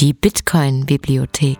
[0.00, 1.58] Die Bitcoin-Bibliothek.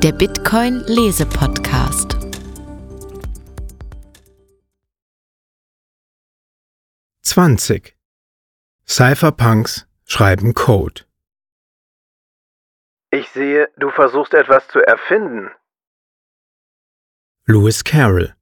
[0.00, 2.16] Der Bitcoin-Lese-Podcast.
[7.20, 7.98] Zwanzig.
[8.86, 11.06] Cypherpunks schreiben Code.
[13.10, 15.50] Ich sehe, du versuchst etwas zu erfinden.
[17.46, 18.34] Lewis Carroll.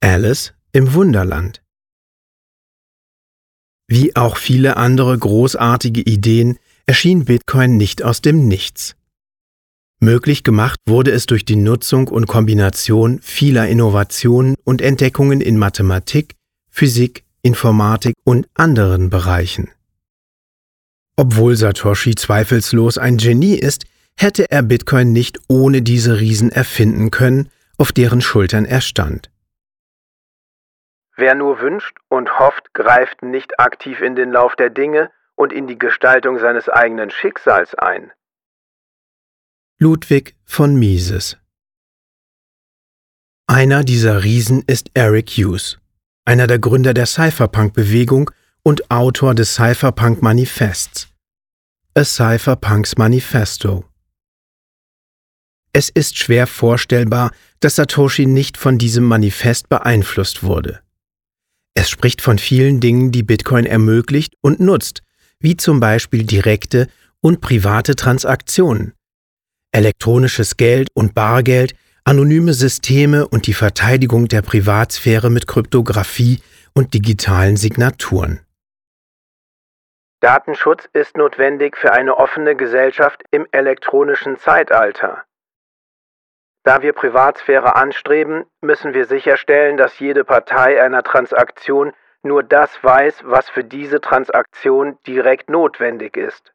[0.00, 1.62] Alice im Wunderland.
[3.86, 8.94] Wie auch viele andere großartige Ideen erschien Bitcoin nicht aus dem Nichts.
[10.00, 16.34] Möglich gemacht wurde es durch die Nutzung und Kombination vieler Innovationen und Entdeckungen in Mathematik,
[16.68, 19.70] Physik, Informatik und anderen Bereichen.
[21.20, 23.86] Obwohl Satoshi zweifellos ein Genie ist,
[24.16, 29.28] hätte er Bitcoin nicht ohne diese Riesen erfinden können, auf deren Schultern er stand.
[31.16, 35.66] Wer nur wünscht und hofft, greift nicht aktiv in den Lauf der Dinge und in
[35.66, 38.12] die Gestaltung seines eigenen Schicksals ein.
[39.80, 41.36] Ludwig von Mises
[43.48, 45.80] Einer dieser Riesen ist Eric Hughes,
[46.24, 48.30] einer der Gründer der Cypherpunk-Bewegung
[48.68, 51.08] und Autor des Cypherpunk-Manifests.
[51.94, 53.86] A Cypherpunks Manifesto.
[55.72, 57.30] Es ist schwer vorstellbar,
[57.60, 60.80] dass Satoshi nicht von diesem Manifest beeinflusst wurde.
[61.72, 65.00] Es spricht von vielen Dingen, die Bitcoin ermöglicht und nutzt,
[65.40, 66.88] wie zum Beispiel direkte
[67.22, 68.92] und private Transaktionen,
[69.72, 71.74] elektronisches Geld und Bargeld,
[72.04, 76.40] anonyme Systeme und die Verteidigung der Privatsphäre mit Kryptographie
[76.74, 78.40] und digitalen Signaturen.
[80.20, 85.24] Datenschutz ist notwendig für eine offene Gesellschaft im elektronischen Zeitalter.
[86.64, 91.92] Da wir Privatsphäre anstreben, müssen wir sicherstellen, dass jede Partei einer Transaktion
[92.22, 96.52] nur das weiß, was für diese Transaktion direkt notwendig ist.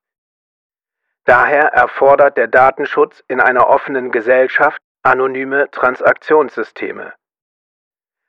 [1.25, 7.13] Daher erfordert der Datenschutz in einer offenen Gesellschaft anonyme Transaktionssysteme.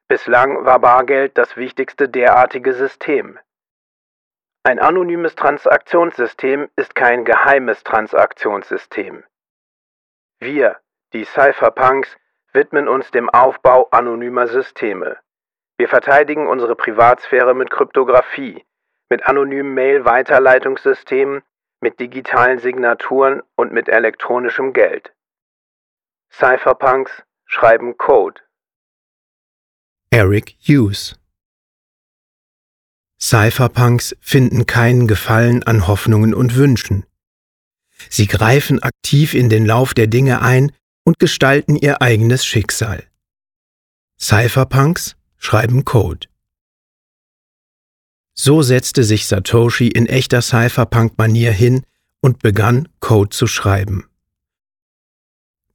[0.06, 3.38] Bislang war Bargeld das wichtigste derartige System.
[4.66, 9.22] Ein anonymes Transaktionssystem ist kein geheimes Transaktionssystem.
[10.40, 10.80] Wir,
[11.12, 12.16] die Cypherpunks,
[12.54, 15.18] widmen uns dem Aufbau anonymer Systeme.
[15.76, 18.64] Wir verteidigen unsere Privatsphäre mit Kryptographie,
[19.10, 21.42] mit anonymen Mail-Weiterleitungssystemen,
[21.80, 25.12] mit digitalen Signaturen und mit elektronischem Geld.
[26.30, 28.40] Cypherpunks schreiben Code.
[30.10, 31.20] Eric Hughes
[33.24, 37.06] Cypherpunks finden keinen Gefallen an Hoffnungen und Wünschen.
[38.10, 40.72] Sie greifen aktiv in den Lauf der Dinge ein
[41.04, 43.02] und gestalten ihr eigenes Schicksal.
[44.20, 46.26] Cypherpunks schreiben Code.
[48.34, 51.86] So setzte sich Satoshi in echter Cypherpunk-Manier hin
[52.20, 54.04] und begann Code zu schreiben.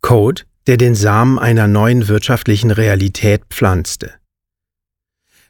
[0.01, 4.18] Code, der den Samen einer neuen wirtschaftlichen Realität pflanzte.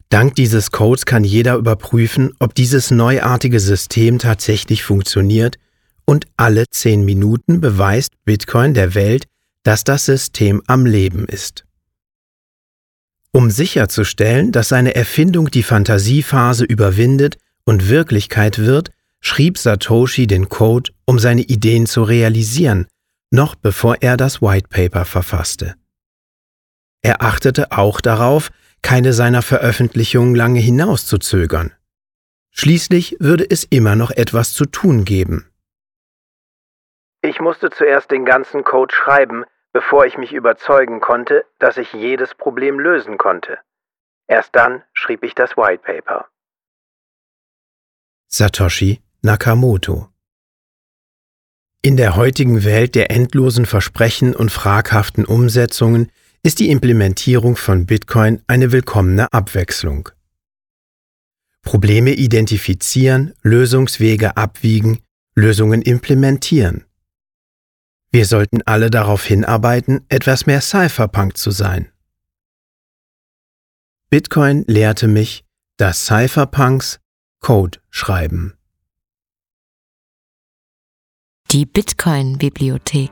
[0.09, 5.59] Dank dieses Codes kann jeder überprüfen, ob dieses neuartige System tatsächlich funktioniert
[6.05, 9.25] und alle zehn Minuten beweist Bitcoin der Welt,
[9.61, 11.63] dass das System am Leben ist.
[13.31, 18.89] Um sicherzustellen, dass seine Erfindung die Fantasiephase überwindet und Wirklichkeit wird,
[19.21, 22.87] schrieb Satoshi den Code, um seine Ideen zu realisieren,
[23.29, 25.75] noch bevor er das White Paper verfasste.
[27.03, 28.49] Er achtete auch darauf,
[28.81, 31.73] keine seiner Veröffentlichungen lange hinauszuzögern.
[32.51, 35.49] Schließlich würde es immer noch etwas zu tun geben.
[37.21, 42.33] Ich musste zuerst den ganzen Code schreiben, bevor ich mich überzeugen konnte, dass ich jedes
[42.33, 43.59] Problem lösen konnte.
[44.27, 46.27] Erst dann schrieb ich das White Paper.
[48.27, 50.07] Satoshi Nakamoto
[51.81, 56.11] In der heutigen Welt der endlosen Versprechen und fraghaften Umsetzungen
[56.43, 60.09] ist die Implementierung von Bitcoin eine willkommene Abwechslung.
[61.61, 64.99] Probleme identifizieren, Lösungswege abwiegen,
[65.35, 66.85] Lösungen implementieren.
[68.11, 71.91] Wir sollten alle darauf hinarbeiten, etwas mehr Cypherpunk zu sein.
[74.09, 75.45] Bitcoin lehrte mich,
[75.77, 76.99] dass Cypherpunks
[77.39, 78.55] Code schreiben.
[81.51, 83.11] Die Bitcoin-Bibliothek.